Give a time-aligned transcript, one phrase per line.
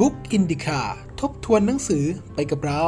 [0.00, 0.80] บุ๊กอินดิคา
[1.20, 2.84] ทบทวนหนังสือไปกับเรา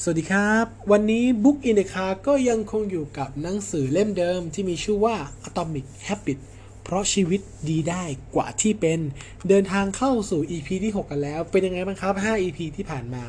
[0.00, 5.16] สวัสดีครับ วันนี้บุ๊กอินดิคาก็ยังคงอยู่กับหนังสือเล่มเดิมที่มีชื่อว่า
[5.48, 6.38] Atomic Habit
[6.82, 8.04] เพราะชีวิตดีได้
[8.34, 9.00] กว่าที่เป็น
[9.48, 13.24] เดินทางเข้าสู่ EP ที่ 6 กันแล้ว เป็นยังไงบ้างครับ 5 EP ที่ผ่านมา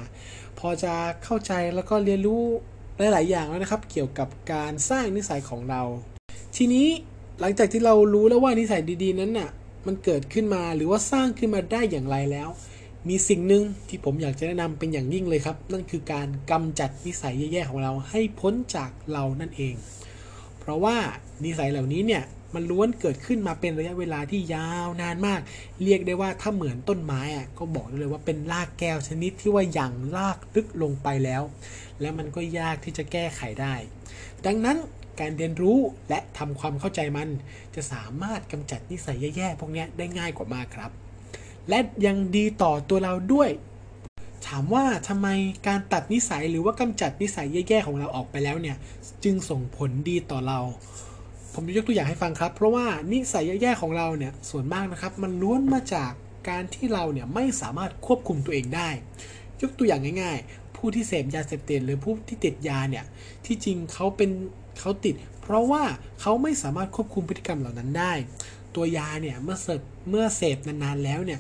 [0.59, 2.43] พอจะเข้าใจแล้วก็เรียนรู้
[2.97, 5.81] หลาย ๆ อย่างแล้วนะครับ เกี่ยวกับการสร้างนิสัยของเรา
[6.57, 6.87] ทีนี้
[7.39, 9.49] หลังจากที่เรารู้แล้วว่านิสัยดีๆ นั้นน่ะ
[9.87, 12.49] มันเกิดขึ้นมาหรือว่าสร้างขึ้นมาได้อย่างไรแล้ว
[13.09, 19.75] มีสิ่งหนึ่งที่ผมอยากจะแนะนำเป็นอย่างยิ่งเลยครับ นั่นคือการกำจัดนิสัยแย่ๆของเราให้พ้นจากเรานั่นเอง
[20.59, 20.95] เพราะว่า
[21.45, 22.23] นิสัยเหล่านี้เนี่ย
[22.53, 25.41] มันล้วนเกิดขึ้นมาเป็นระยะเวลาที่ยาวนานมาก
[25.83, 31.43] เรียกได้ว่าถ้าเหมือนต้นไม้อะก็บอกได้เลยว่าเป็นรากแก้วชนิดที่ว่าอย่างรากลึกลงไปแล้ว
[32.01, 33.73] แล้วมันก็ยากที่จะแก้ไขได้
[34.45, 34.77] ดังนั้น
[35.21, 37.29] การเรียนรู้และทำความเข้าใจมัน
[37.75, 40.91] จะสามารถกำจัดนิสัยแย่ๆพวกนี้ได้ง่ายกว่ามากครับ
[41.69, 43.49] และยังดีต่อตัวเราด้วย
[44.47, 45.27] ถามว่าทำไม
[45.67, 48.77] การตัดนิสัยหรือว่ากำจัดนิสัยแย่ๆของเราออกไปแล้วเนี่ย
[49.23, 50.59] จึงส่งผลดีต่อเรา
[51.53, 56.11] ผมจะยกตัวอย่างให้ฟังครับ เพราะว่านิสัยแย่ๆของเราเนี่ยส่วนมากนะครับ มันล้วนมาจาก
[56.49, 58.89] การที่เราเนี่ยไม่สามารถควบคุมตัวเองได้
[59.61, 60.37] ยกตัวอย่างง่าย
[60.81, 63.05] ผู้ที่เสพยาเสพติดหรือผู้ที่ติดยาเนี่ย
[63.45, 64.29] ที่จริงเขาเป็น
[64.79, 65.83] เขาติด เพราะว่า
[66.21, 68.13] เขาไม่สามารถควบคุมพฤติกรรมเหล่านั้นได้
[68.75, 71.39] ตัวยาเนี่ยเมื่อเสพเมื่อเสพนานๆแล้วเนี่ย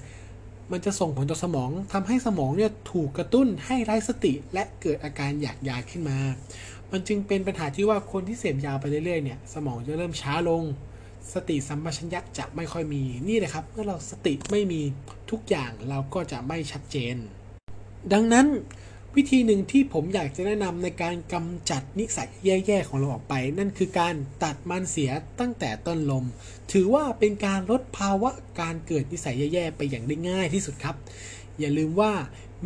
[0.71, 6.17] มันจะส่งผลต่อสมองทำให้สมองเนี่ยถูกกระตุ้นให้ไร้สติ และเกิดอาการอยากยาขึ้นมา
[6.91, 10.63] มันจึงเป็นปัญหาที่ว่าคนที่เสพยาไปเรื่อยๆเนี่ยสมองจะเริ่มช้าลง
[11.33, 14.81] สติสัมปชัญญะจะไม่ค่อยมีนี่แหละครับ เมื่อเราสติไม่มี
[15.31, 17.15] ทุกอย่างเราก็จะไม่ชัดเจน
[18.13, 18.47] ดังนั้น
[19.17, 26.25] วิธีหนึ่งที่ผมอยากจะแนะนำในการกำจัดนิสัยแย่ๆของเราออกไป นั่นคือการตัดมันเสียตั้งแต่ต้นลม
[26.71, 30.95] ถือว่าเป็นการลดภาวะการเกิดนิสัยแย่ๆไปอย่างได้ง่ายที่สุดครับ
[31.59, 32.13] อย่าลืมว่า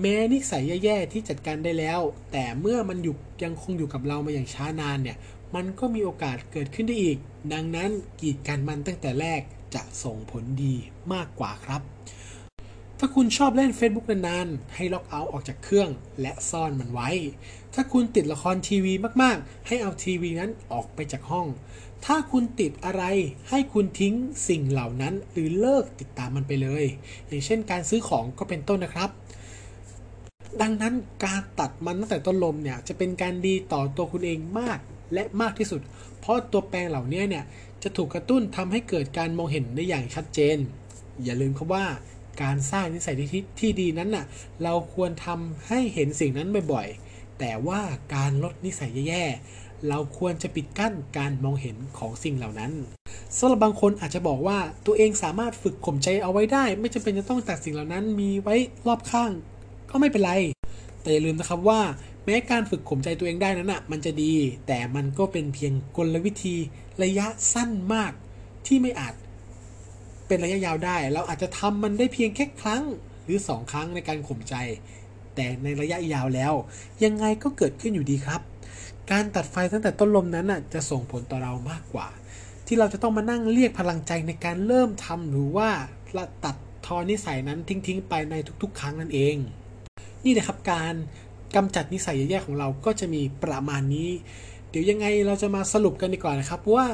[0.01, 2.00] แม้นิสัยแย่ๆที่จัดการได้แล้ว
[2.31, 5.17] แต่เมื่อมันอยู่ยังคงอยู่กับเรามาอย่างช้านานเนี่ย
[5.55, 7.17] มันก็มีโอกาสเกิดขึ้นได้อีก
[7.53, 7.89] ดังนั้น
[8.22, 9.41] กีดกันมันตั้งแต่แรก
[9.75, 10.75] จะส่งผลดี
[11.13, 11.81] มากกว่าครับ
[13.00, 15.89] ถ้าคุณชอบเล่น Facebook นานๆ ให้ล็อกเอาท์ออกจากเครื่อง
[16.22, 17.09] และซ่อนมันไว้
[17.73, 21.47] ถ้าคุณติดละครทีวีมากๆ ให้เอาทีวีนั้นออกไปจากห้อง
[22.05, 23.03] ถ้าคุณติดอะไร
[23.50, 24.13] ให้คุณทิ้ง
[24.47, 26.85] สิ่งเหล่านั้น หรือเลิกติดตามมันไปเลย
[27.28, 29.09] อย่างเช่นการซื้อของก็เป็นต้นนะครับ
[30.61, 30.94] ดังนั้น
[31.25, 34.79] การตัดมันตั้งแต่ต้นลมเนี่ยจะเป็นการดีต่อตัวคุณเองมาก
[35.13, 35.81] และมากที่สุด
[36.19, 37.44] เพราะตัวแปลงเหล่านี้เนี่ย
[37.84, 40.57] จะถูกกระตุ้นทำให้เกิดการมองเห็นได้อย่างชัดเจน
[41.23, 41.85] อย่าลืมครับว่า
[42.41, 44.25] การสร้างนิสัยที่ที่ดีนั้นน่ะ
[44.63, 47.81] เราควรทำให้เห็นสิ่งนั้นบ่อยๆ แต่ว่า
[48.16, 52.72] การลดนิสัยแย่ๆ เราควรจะปิดกั้นการมองเห็นของสิ่งเหล่านั้น
[53.38, 58.56] สำหรับบางคนอาจจะบอกว่าตัวเองสามารถฝึกข่มใจเอาไว้ได้ ไม่จำเป็นจะต้องตัดสิ่งเหล่านั้นมีไว้
[58.88, 59.31] รอบข้าง
[59.90, 60.34] ก็ไม่เป็นไร
[61.02, 61.81] แต่อย่าลืมนะครับว่า
[62.25, 64.34] แม้การฝึกข่มใจตัวเองได้นั้นอะมันจะดี
[64.67, 66.56] แต่มันก็เป็นเพียงกลวิธี
[67.03, 68.12] ระยะสั้นมาก
[68.67, 69.13] ที่ไม่อาจ
[70.27, 72.83] เป็นระยะยาวได้ เราอาจจะทำมันได้เพียงแค่ครั้ง
[73.25, 74.55] หรือ 2 ครั้งในการข่มใจ
[75.35, 76.53] แต่ในระยะยาวแล้ว
[77.03, 78.41] ยังไงก็เกิดขึ้นอยู่ดีครับ
[79.11, 82.07] การตัดไฟตั้งแต่ต้นลมนั้นน่ะจะส่งผลต่อเรามากกว่า
[82.67, 85.69] ที่เราจะต้องมานั่งเรียกพลังใจในการเริ่มทำหรือว่า
[86.45, 86.55] ตัด
[86.85, 89.35] ทอนนิสัยนั้นทิ้งๆไปในทุกๆ ครั้งนั่นเอง
[90.23, 90.93] นี่นะครับการ
[91.55, 94.09] กำจัดนิสัยแย่ๆของเราก็จะมีประมาณนี้
[94.69, 96.87] เดี๋ยวยังไงเราจะมาสรุปกันดีกว่านะครับว่า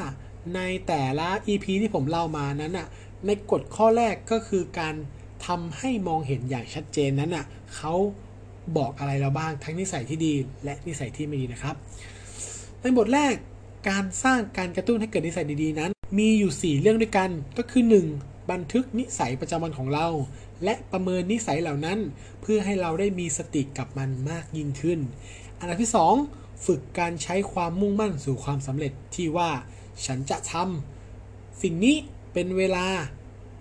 [0.56, 2.88] ในแต่ละ EP ที่ผมเล่ามานั้นอะ
[3.26, 4.96] ในกฎข้อแรกก็คือการ
[5.48, 7.46] ทำให้มองเห็นอย่างชัดเจนนั้นอะ
[7.76, 7.94] เขา
[8.78, 10.34] บอกอะไรเราบ้างทั้งนิสัยที่ดี
[10.64, 11.76] และนิสัยที่ไม่ดีนะครับ
[12.82, 13.34] ในบทแรก
[13.90, 17.84] การสร้างการกระตุ้นให้เกิดนิสัยดีๆนั้น มีอยู่ 4 เรื่องด้วยกันก็คือ
[18.16, 18.52] 1.
[18.52, 20.08] บันทึกนิสัยประจำวันของเรา
[20.64, 22.00] และประเมินนิสัยเหล่านั้น
[22.42, 25.00] เพื่อให้เราได้มีสติกับมันมากยิ่งขึ้น
[25.60, 25.92] อันดับที่
[26.28, 29.50] 2 ฝึกการใช้ความมุ่งมั่นสู่ความสำเร็จที่ว่า
[30.06, 31.96] ฉันจะทำสิ่งนี้
[32.34, 32.86] เป็นเวลา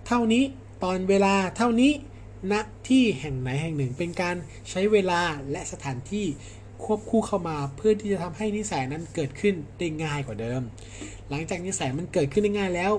[0.07, 0.43] เท่านี้
[0.83, 1.91] ตอนเวลาเท่านี้
[2.51, 2.53] ณ
[2.87, 4.35] ที่แห่งไหนแห่งหนึ่ง เป็นการ
[4.69, 5.21] ใช้เวลา
[5.51, 6.25] และสถานที่
[6.83, 10.61] ควบคู่เข้ามาเพื่อที่จะทำให้นิสัยนั้นเกิดขึ้นได้ง่ายกว่าเดิม
[11.29, 12.91] หลังจากนิสัยมันเกิดขึ้นได้ง่ายแล้ว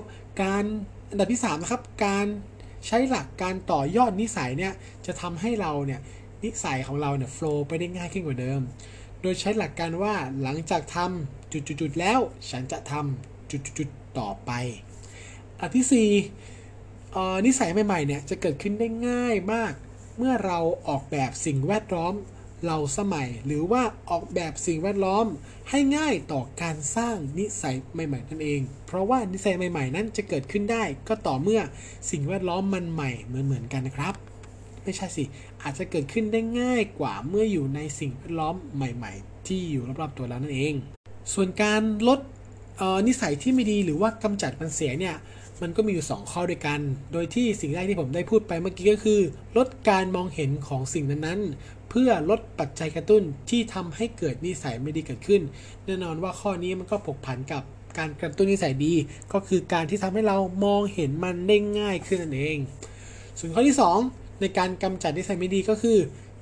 [0.43, 0.63] การ
[1.09, 2.25] อันดับที่3นะครับการ
[2.87, 4.73] ใช้หลักการต่อยอดนิสัยเนี่ย
[5.05, 5.99] จะทำให้เราเนี่ย
[6.43, 8.61] นิสัยของเราเนี่ยโฟล์ไปได้ง่ายขึ้นกว่าเดิม
[9.21, 12.19] โดยใช้หลักการว่าหลังจากทำจุดๆแล้ว
[12.49, 14.51] ฉันจะทำจุดๆต่อไป
[15.63, 16.15] อันที่
[16.65, 19.73] 4นิสัยใหม่ๆเนี่ยจะเกิดขึ้นได้ง่ายมาก
[20.17, 22.13] เมื่อเราออกแบบสิ่งแวดล้อม
[22.67, 25.25] เราสมัย หรือว่าออกแบบสิ่งแวดล้อม
[25.69, 31.61] ให้ง่ายต่อการสร้างนิสัยใหม่ ๆ นั่นเอง เพราะว่านิสัยใหม่ ๆ นั้นจะเกิดขึ้นได้ ก็ต่อเมื่อ
[32.11, 34.13] สิ่งแวดล้อมมันใหม่เหมือนๆกันนะครับ
[34.83, 35.23] ไม่ใช่สิ
[35.63, 40.73] อาจจะเกิดขึ้นได้ง่ายกว่าเมื่ออยู่ในสิ่งแวดล้อมใหม่ ๆ ที่อยู่รอบๆตัวเรานั่นเอง
[41.33, 42.19] ส่วนการลด
[43.07, 45.15] นิสัยที่ไม่ดีหรือว่ากำจัดมันเสียเนี่ย
[45.61, 46.79] มันก็มีอยู่ 2 ข้อด้วยกัน
[47.13, 49.19] โดยที่สิ่งแรกที่ผมได้พูดไปเมื่อกี้ก็คือ
[49.57, 55.41] ลดการมองเห็นของสิ่งนั้นๆ เพื่อลดปัจจัยกระตุ้นที่ทำให้เกิดนิสัยไม่ดีเกิดขึ้น
[55.85, 57.63] แน่นอนว่าข้อนี้มันก็ผกผันกับ
[57.97, 58.93] การกระตุ้นนิสัยดี
[59.33, 62.59] ก็คือการที่ทำให้เรามองเห็นมันได้ง่ายขึ้นนั่นเอง
[63.39, 63.77] ส่วนข้อที่
[64.07, 65.97] 2 ในการกำจัดนิสัยไม่ดีก็คือ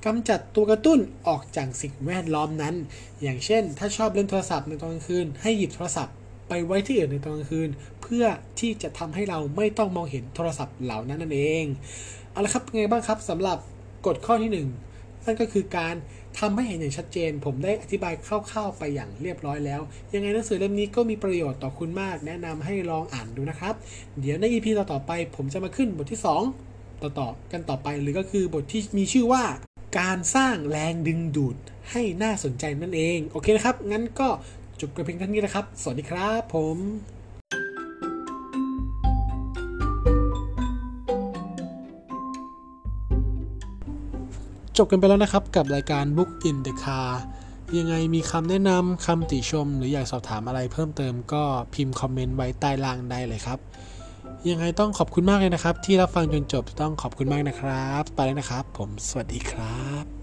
[0.06, 2.76] กำจัดตัวกระตุ้นออกจากสิ่งแวดล้อมนั้น
[3.22, 6.16] อย่างเช่น ถ้าชอบเล่นโทรศัพท์ในตอนกลางคืน ให้หยิบโทรศัพท์
[6.50, 7.70] ไปไว้ที่อื่นในตอนกลางคืน
[8.16, 8.30] พื่อ
[8.60, 11.66] ที่จะทำให้เราไม่ต้องมองเห็นโทรศัพท์เหล่านั้นนั่นเอง
[12.32, 13.58] เอาละครับไงบ้างครับสำหรับ
[14.06, 15.96] กฎข้อที่ 1 นั่นก็คือการ
[16.40, 19.82] ทำให้เห็นอย่างชัดเจน ผมได้อธิบายคร่าวๆไปอย่างเรียบร้อยแล้ว
[20.14, 23.76] ยังไงหนังสือเล่มนี้ก็มีประโยชน์ต่อคุณมาก แนะนำให้ลองอ่านดูนะครับ
[24.20, 26.22] เดี๋ยวใน EP ต่อๆไป ผมจะมาขึ้นบทที่
[26.64, 29.44] 2 ต่อๆกันต่อไป หรือก็คือบทที่มีชื่อว่า
[30.00, 31.56] การสร้างแรงดึงดูด
[31.92, 34.28] ให้น่าสนใจนั่นเอง โอเคนะครับ งั้นก็
[34.82, 37.21] จบกันเพียงเท่านี้นะครับ สวัสดีครับผม
[44.78, 47.10] จบกันไปแล้วนะครับกับรายการ Book in the Car
[47.78, 53.60] ยังไงมีคำแนะนำคำติชม หรืออยากสอบถามอะไรเพิ่มเติมก็พิมพ์คอมเมนต์ไว้ใต้ล่างได้เลยครับ
[54.50, 60.21] ยังไงต้องขอบคุณมากเลยนะครับ ที่รับฟังจนจบต้องขอบคุณมากนะครับ ไปแล้วนะครับ ผมสวัสดีครับ